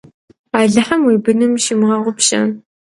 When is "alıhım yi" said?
0.59-1.17